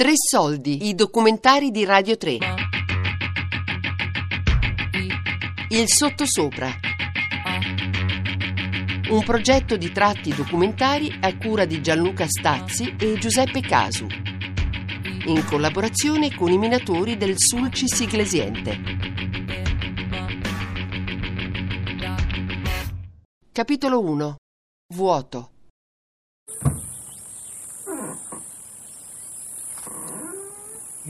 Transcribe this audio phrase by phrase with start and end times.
[0.00, 2.38] Tre soldi, i documentari di Radio 3.
[5.68, 6.70] Il sottosopra.
[9.10, 14.06] Un progetto di tratti documentari a cura di Gianluca Stazzi e Giuseppe Casu.
[15.26, 18.80] In collaborazione con i minatori del Sulcis Iglesiente.
[23.52, 24.36] Capitolo 1.
[24.94, 25.50] Vuoto.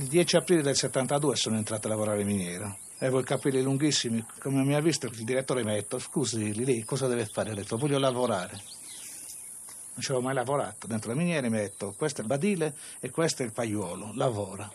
[0.01, 2.75] Il 10 aprile del 72 sono entrato a lavorare in miniera.
[3.01, 6.83] Avevo i capelli lunghissimi, come mi ha visto il direttore mi ha detto scusi lì
[6.85, 7.51] cosa deve fare?
[7.51, 8.53] Ho detto voglio lavorare.
[8.55, 10.87] Non ci avevo mai lavorato.
[10.87, 14.13] Dentro la miniera mi ha detto questo è il badile e questo è il paiuolo,
[14.15, 14.73] lavora.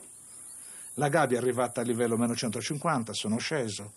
[0.94, 3.94] La gabbia è arrivata a livello meno 150, sono sceso.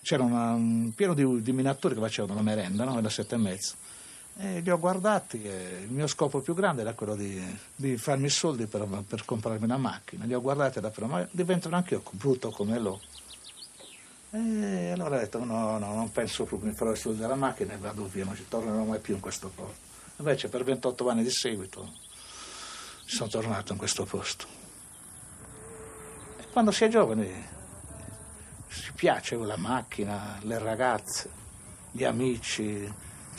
[0.00, 2.98] C'era un pieno di, di, minatori che facevano la merenda, no?
[2.98, 3.74] Alle sette e mezzo.
[4.36, 7.40] E li ho guardati e il mio scopo più grande era quello di,
[7.74, 10.24] di farmi i soldi per, per, comprarmi una macchina.
[10.24, 13.00] Li ho guardati da prima, ma diventerò anche io brutto come lo.
[14.30, 17.74] E allora ho detto no, no, non penso proprio mi farò i soldi della macchina
[17.74, 19.90] e vado via, non ci tornerò mai più in questo posto.
[20.16, 21.92] Invece per 28 anni di seguito
[23.04, 24.46] sono tornato in questo posto.
[26.38, 27.30] E quando si è giovani
[28.68, 31.28] si piace la macchina, le ragazze,
[31.90, 32.90] gli amici,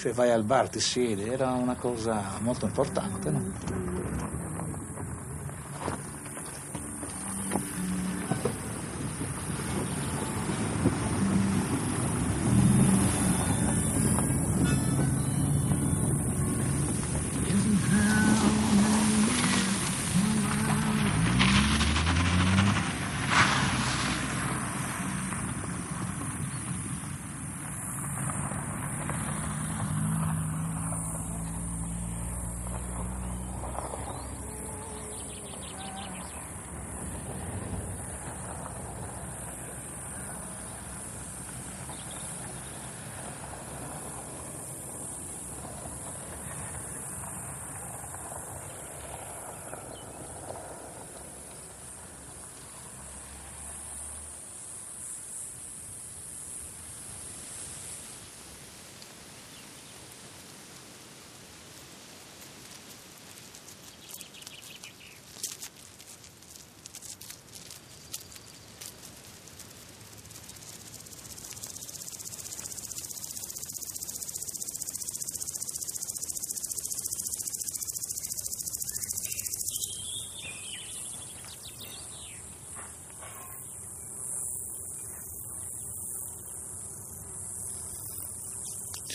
[0.04, 3.30] cioè vai al bar, ti siedi, era una cosa molto importante.
[3.30, 4.33] No?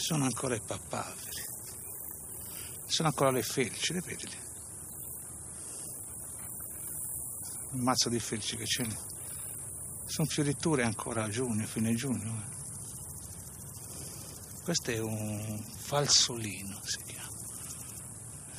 [0.09, 1.45] Sono ancora i papaveri,
[2.87, 4.27] sono ancora le felci, le vedi?
[7.73, 8.87] Un mazzo di felci che c'è.
[10.07, 12.43] Sono fioriture ancora a giugno, fine giugno.
[12.43, 12.47] Eh.
[14.63, 17.29] Questo è un falsolino, si chiama.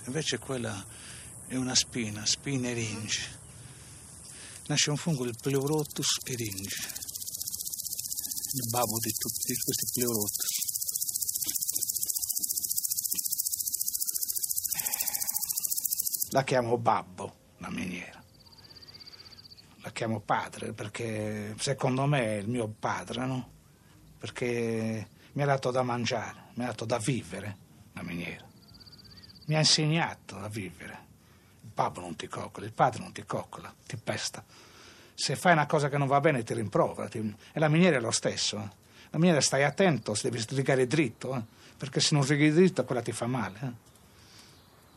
[0.06, 0.86] Invece quella
[1.48, 3.40] è una spina, spina eringe.
[4.68, 6.76] Nasce un fungo, il pleurotus eringe,
[8.54, 10.69] il babbo di tutti questi pleurotus.
[16.31, 18.22] La chiamo babbo, la miniera.
[19.81, 23.50] La chiamo padre perché secondo me è il mio padre, no?
[24.19, 27.57] Perché mi ha dato da mangiare, mi ha dato da vivere
[27.94, 28.45] la miniera.
[29.45, 31.07] Mi ha insegnato a vivere.
[31.63, 34.44] Il babbo non ti coccola, il padre non ti coccola, ti pesta.
[35.16, 37.09] Se fai una cosa che non va bene ti rimprovera.
[37.09, 37.35] Ti...
[37.51, 38.57] E la miniera è lo stesso.
[38.57, 38.69] Eh?
[39.09, 41.41] La miniera stai attento, devi rigare dritto, eh?
[41.75, 43.59] perché se non righi dritto quella ti fa male.
[43.63, 43.88] Eh?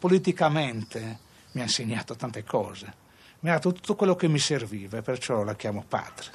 [0.03, 1.21] Politicamente
[1.53, 2.93] mi ha insegnato tante cose,
[3.39, 6.33] mi ha dato tutto quello che mi serviva e perciò la chiamo padre.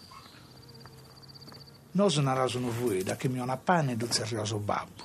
[1.92, 5.04] Nos narazno voi da che mi ho una pane do zerrioso babbo.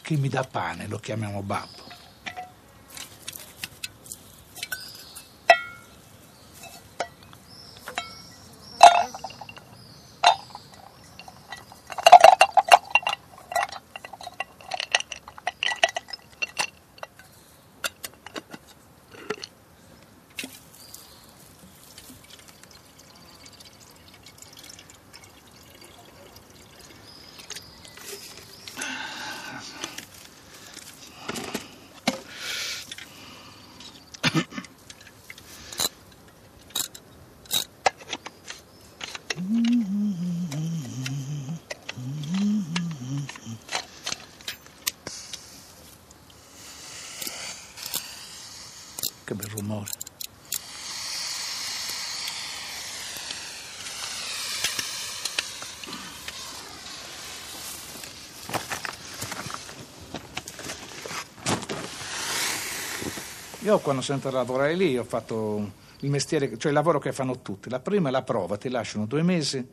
[0.00, 1.91] Chi mi dà pane lo chiamiamo babbo.
[63.72, 67.10] Io quando sono entrato a lavorare lì ho fatto il mestiere, cioè il lavoro che
[67.10, 67.70] fanno tutti.
[67.70, 69.66] La prima è la prova, ti lasciano due mesi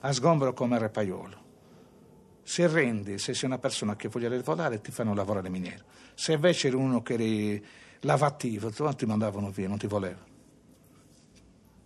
[0.00, 1.46] a sgombero come repaiolo.
[2.42, 5.82] Se rendi, se sei una persona che voglia lavorare, ti fanno lavorare miniere.
[6.12, 7.66] Se invece eri uno che eri
[8.00, 10.26] lavativo, ti mandavano via, non ti volevano.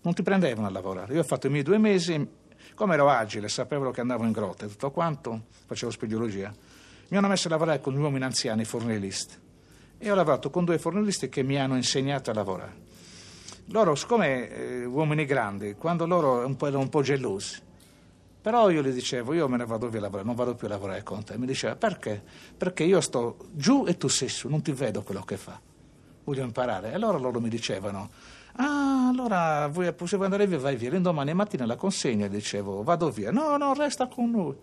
[0.00, 1.14] Non ti prendevano a lavorare.
[1.14, 2.28] Io ho fatto i miei due mesi,
[2.74, 6.52] come ero agile, sapevo che andavo in grotta e tutto quanto, facevo speleologia,
[7.06, 9.41] mi hanno messo a lavorare con gli uomini anziani, fornilisti.
[10.04, 12.74] E ho lavorato con due fornilisti che mi hanno insegnato a lavorare.
[13.66, 17.62] Loro, siccome eh, uomini grandi, quando loro erano un po' gelosi,
[18.40, 20.70] però io gli dicevo, io me ne vado via a lavorare, non vado più a
[20.70, 21.38] lavorare con te.
[21.38, 22.20] Mi diceva, perché?
[22.58, 25.60] Perché io sto giù e tu sei su, non ti vedo quello che fa.
[26.24, 26.90] Voglio imparare.
[26.90, 28.10] E allora loro mi dicevano,
[28.54, 30.90] ah, allora vuoi, vuoi andare via, vai via.
[30.90, 33.30] L'indomani mattina la consegna dicevo, vado via.
[33.30, 34.56] No, no, resta con noi.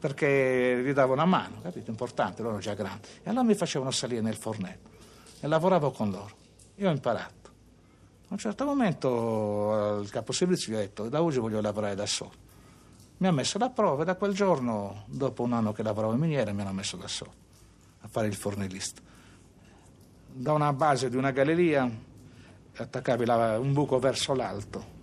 [0.00, 1.90] Perché gli davo una mano, capito?
[1.90, 3.06] Importante, loro già grandi.
[3.22, 4.88] E allora mi facevano salire nel fornello.
[5.38, 6.34] E lavoravo con loro.
[6.76, 7.50] Io ho imparato.
[8.28, 12.48] A un certo momento il caposervizio gli ha detto, da oggi voglio lavorare da solo
[13.20, 16.20] mi ha messo alla prova e da quel giorno, dopo un anno che lavoravo in
[16.20, 17.32] miniera, mi hanno messo da solo
[18.00, 19.02] a fare il fornellista.
[20.32, 21.90] Da una base di una galleria
[22.76, 24.98] attaccavi la, un buco verso l'alto.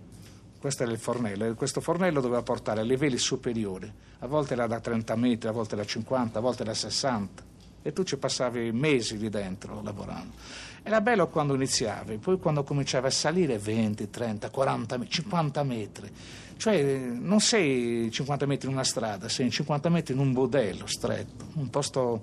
[0.60, 3.92] Questo era il fornello questo fornello doveva portare a livelli superiori.
[4.20, 7.48] A volte era da 30 metri, a volte da 50, a volte da 60
[7.82, 10.34] e tu ci passavi mesi lì dentro lavorando.
[10.82, 16.10] Era bello quando iniziavi, poi quando cominciavi a salire 20, 30, 40, 50 metri.
[16.56, 21.46] Cioè non sei 50 metri in una strada, sei 50 metri in un budello stretto,
[21.54, 22.22] un posto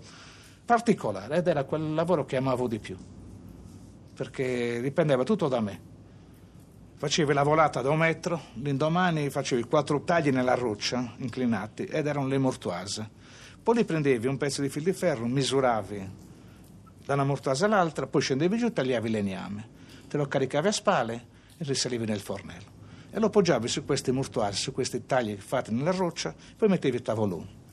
[0.66, 2.98] particolare ed era quel lavoro che amavo di più,
[4.14, 5.94] perché dipendeva tutto da me.
[6.98, 12.28] Facevi la volata da un metro, l'indomani facevi quattro tagli nella roccia inclinati ed erano
[12.28, 13.10] le mortuase.
[13.62, 16.10] Poi li prendevi un pezzo di fil di ferro, misuravi
[17.04, 19.68] da una mortuasa all'altra, poi scendevi giù e tagliavi legname,
[20.08, 21.14] te lo caricavi a spale
[21.58, 22.72] e risalivi nel fornello.
[23.12, 27.02] E lo poggiavi su questi mortuari, su questi tagli fatti nella roccia, poi mettevi i
[27.02, 27.64] tavoloni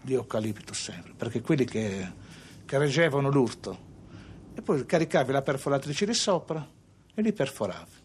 [0.00, 2.12] di eucalipto sempre, perché quelli che,
[2.64, 3.78] che reggevano l'urto.
[4.54, 6.66] E poi caricavi la perforatrice di sopra
[7.14, 8.04] e li perforavi.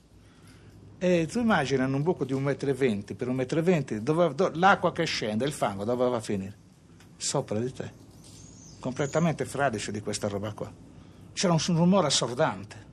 [1.04, 5.06] E tu immagini in un buco di 1,20 m per 1,20 m, do, l'acqua che
[5.06, 6.56] scende, il fango, dove va a finire?
[7.18, 8.00] Sopra di te
[8.82, 10.70] completamente fradicio di questa roba qua.
[11.34, 12.86] C'era un rumore assordante,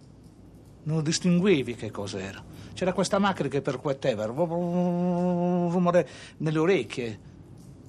[0.85, 2.45] non distinguevi che cos'era.
[2.73, 7.19] C'era questa macchina che percuoteva, un rumore nelle orecchie.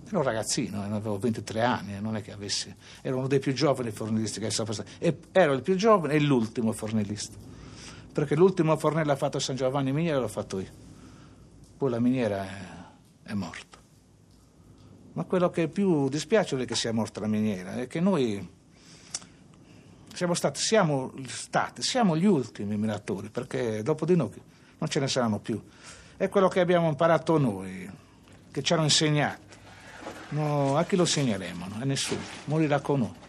[0.07, 2.75] Ero un ragazzino, avevo 23 anni, non è che avessi.
[3.03, 4.73] Ero uno dei più giovani fornilisti che sono.
[4.97, 7.48] E ero il più giovane e l'ultimo fornilista.
[8.11, 10.71] Perché l'ultimo fornello fatto San Giovanni Miniera l'ho fatto io.
[11.77, 13.77] Poi la miniera è, è morta.
[15.13, 18.57] Ma quello che più dispiace è che sia morta la miniera, è che noi
[20.13, 24.41] siamo stati, siamo stati, siamo gli ultimi minatori, perché dopo di noi
[24.77, 25.61] non ce ne saranno più.
[26.17, 27.89] È quello che abbiamo imparato noi,
[28.51, 29.47] che ci hanno insegnato.
[30.29, 31.67] No, a chi lo segneremo?
[31.79, 33.28] A nessuno, morirà con noi.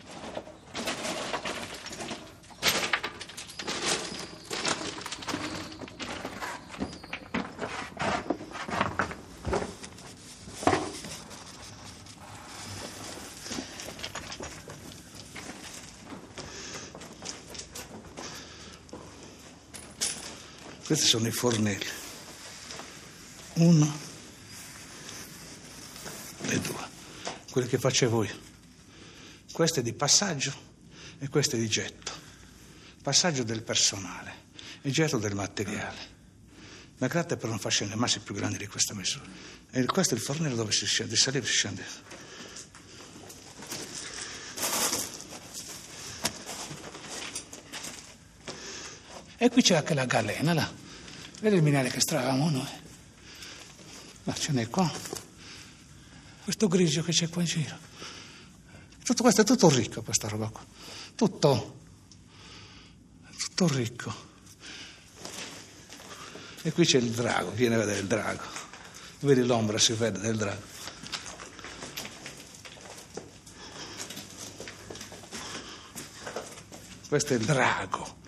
[20.90, 21.86] Questi sono i fornelli.
[23.52, 23.98] Uno
[26.48, 26.88] e due.
[27.48, 28.36] Quelli che facevo io.
[29.52, 30.52] Questo è di passaggio
[31.20, 32.10] e questo è di getto.
[33.02, 34.34] Passaggio del personale
[34.82, 36.08] e getto del materiale.
[36.98, 39.26] La gratta però non fa scendere massi più grandi di questa misura.
[39.70, 41.84] E questo è il fornello dove si scende, di salire si scende.
[49.36, 50.79] E qui c'è anche la galena, là.
[51.40, 52.68] Vedi il minerale che stravamo noi?
[54.24, 54.90] Ma ce n'è qua.
[56.44, 57.78] Questo grigio che c'è qua in giro.
[59.02, 60.62] Tutto questo è tutto ricco, questa roba qua.
[61.14, 61.78] Tutto.
[63.38, 64.28] Tutto ricco.
[66.60, 68.44] E qui c'è il drago, viene a vedere il drago.
[69.20, 70.62] Vedi l'ombra, si vede del drago.
[77.08, 78.18] Questo è il drago.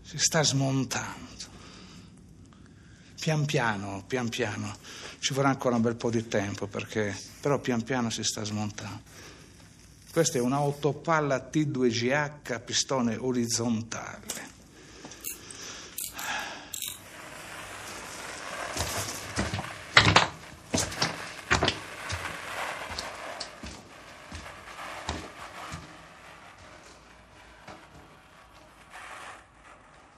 [0.00, 1.41] Si sta smontando
[3.22, 4.76] pian piano, pian piano,
[5.20, 9.00] ci vorrà ancora un bel po' di tempo perché però pian piano si sta smontando.
[10.10, 14.50] Questa è un'autopalla T2GH pistone orizzontale.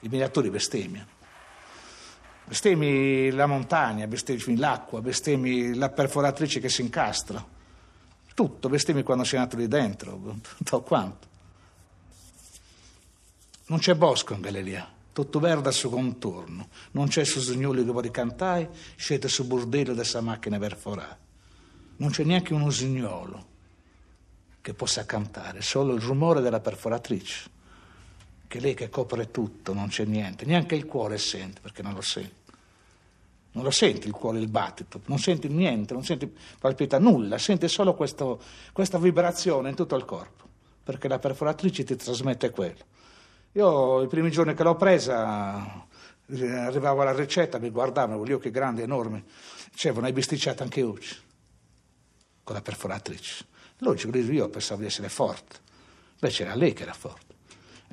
[0.01, 1.14] i minatori bestemmiano.
[2.55, 7.45] Bestemmi la montagna, bestemmi l'acqua, bestemmi la perforatrice che si incastra.
[8.33, 11.27] Tutto, bestemmi quando sei nato lì dentro, tutto quanto.
[13.65, 16.69] Non c'è bosco in Galleria, tutto verde al suo contorno.
[16.91, 21.19] Non c'è su signori che vuole cantare, scende su bordello della macchina perforata.
[21.97, 23.47] Non c'è neanche un usignolo
[24.61, 27.49] che possa cantare, solo il rumore della perforatrice,
[28.47, 31.99] che lei che copre tutto, non c'è niente, neanche il cuore sente, perché non lo
[31.99, 32.43] sente.
[33.55, 37.69] Non lo senti il cuore, il battito, non senti niente, non senti palpita nulla, senti
[37.69, 38.41] solo questo,
[38.73, 40.43] questa vibrazione in tutto il corpo,
[40.83, 42.83] perché la perforatrice ti trasmette quello.
[43.53, 45.87] Io i primi giorni che l'ho presa,
[46.27, 49.23] arrivavo alla ricetta, mi guardavano gli occhi grandi, enormi,
[49.71, 51.15] dicevano hai bisticciato anche oggi
[52.43, 53.45] con la perforatrice.
[53.77, 55.59] Logico, io pensavo di essere forte,
[56.19, 57.34] invece era lei che era forte.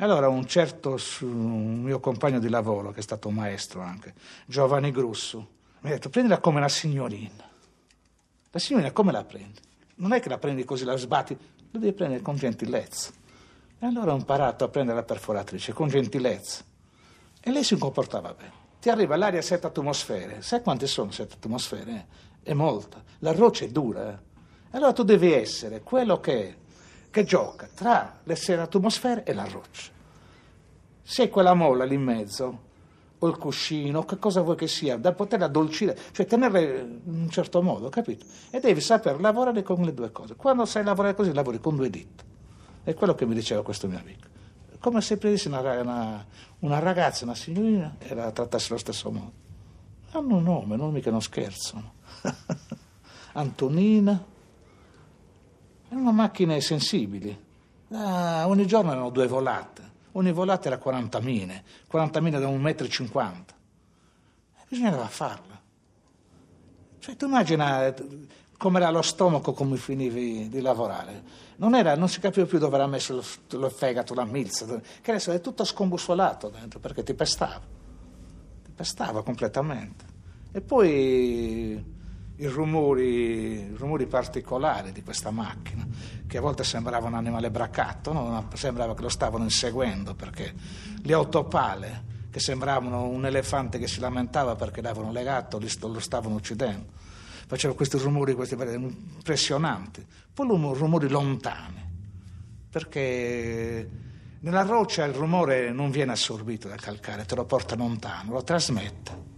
[0.03, 4.15] Allora un certo un mio compagno di lavoro, che è stato maestro anche,
[4.47, 7.49] Giovanni Grusso, mi ha detto prendila come una signorina.
[8.51, 9.61] La signorina come la prendi?
[9.97, 11.39] Non è che la prendi così, la sbatti,
[11.71, 13.13] la devi prendere con gentilezza.
[13.79, 16.65] E allora ho imparato a prendere la perforatrice con gentilezza.
[17.41, 18.53] E lei si comportava bene.
[18.81, 20.43] Ti arriva l'aria a 7 atmosfere.
[20.43, 22.07] Sai quante sono 7 atmosfere?
[22.43, 23.01] È molta.
[23.21, 24.11] La roccia è dura.
[24.11, 24.19] Eh?
[24.73, 26.57] Allora tu devi essere quello che,
[27.13, 29.91] che gioca tra le sei atmosfere e la roccia.
[31.03, 32.71] Sei quella molla lì in mezzo,
[33.19, 37.31] o il cuscino, che cosa vuoi che sia, da poter addolcire, cioè tenerle in un
[37.31, 38.25] certo modo, capito?
[38.51, 40.35] E devi saper lavorare con le due cose.
[40.37, 42.25] Quando sai lavorare così, lavori con due dita.
[42.83, 44.27] È quello che mi diceva questo mio amico.
[44.81, 46.27] Come se prendessi una, una,
[46.61, 49.33] una ragazza, una signorina, e la trattassi allo stesso modo.
[50.13, 51.93] Hanno un nome, nomi che non scherzano.
[53.35, 54.25] Antonina,
[55.93, 57.51] erano macchine sensibili.
[57.91, 59.91] Ah, ogni giorno erano due volate.
[60.13, 63.45] Ogni volata era 40 mine, 40 mine da 1,50 m.
[64.57, 65.61] E bisognava farla.
[66.99, 67.95] Cioè, tu immagina eh,
[68.57, 71.51] come era lo stomaco come finivi di lavorare.
[71.57, 74.67] Non, era, non si capiva più dove era messo lo fegato, la milza,
[75.01, 77.61] che adesso è tutto scombussolato dentro perché ti pestava.
[78.65, 80.05] Ti pestava completamente.
[80.53, 81.85] E poi
[82.43, 85.87] i rumori, rumori, particolari di questa macchina,
[86.27, 88.49] che a volte sembrava un animale bracato, no?
[88.55, 90.53] sembrava che lo stavano inseguendo, perché
[91.03, 96.91] le autopale, che sembravano un elefante che si lamentava perché l'avevano legato, lo stavano uccidendo.
[97.47, 101.91] Faceva questi rumori questi impressionanti, poi rumori lontani,
[102.69, 103.89] perché
[104.41, 109.31] nella roccia il rumore non viene assorbito dal calcare, te lo porta lontano, lo trasmette.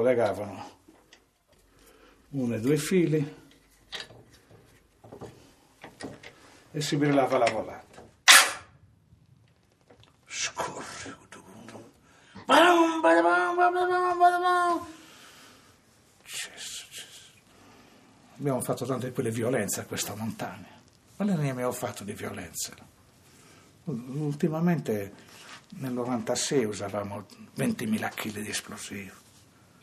[0.00, 0.78] Collegavano
[2.30, 3.36] uno e due fili
[6.72, 8.02] e si brillava la volata.
[10.26, 11.18] Scorre.
[18.38, 20.80] Abbiamo fatto tante quelle violenze a questa montagna.
[21.16, 22.72] Ma ne abbiamo fatto di violenza.
[23.84, 25.12] Ultimamente
[25.74, 29.19] nel 96 usavamo 20.000 kg di esplosivo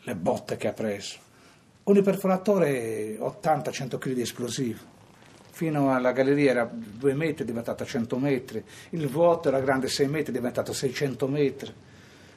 [0.08, 1.18] le botte che ha preso.
[1.84, 4.96] Ogni perforatore 80-100 kg di esplosivo.
[5.50, 8.64] Fino alla galleria era 2 metri, è diventato 100 metri.
[8.90, 11.72] Il vuoto era grande 6 metri, è diventato 600 metri.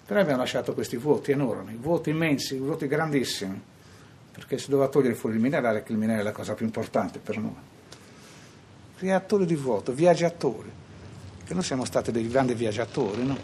[0.06, 3.62] Però abbiamo lasciato questi vuoti enormi, vuoti immensi, vuoti grandissimi,
[4.32, 7.20] perché si doveva togliere fuori il minerale, che il minerale è la cosa più importante
[7.20, 7.70] per noi.
[8.98, 10.70] Reattori di vuoto, viaggiatori,
[11.46, 13.38] che noi siamo stati dei grandi viaggiatori, no?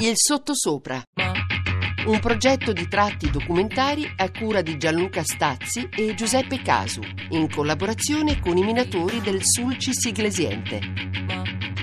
[0.00, 1.02] Il sottosopra.
[2.06, 7.00] Un progetto di tratti documentari a cura di Gianluca Stazzi e Giuseppe Casu,
[7.30, 10.80] in collaborazione con i minatori del Sulcis Iglesiente.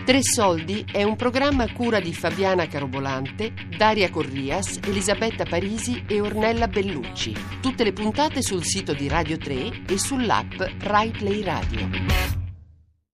[0.05, 6.21] Tre Soldi è un programma a cura di Fabiana Carobolante, Daria Corrias, Elisabetta Parisi e
[6.21, 7.35] Ornella Bellucci.
[7.59, 12.34] Tutte le puntate sul sito di Radio 3 e sull'app Rai Play Radio.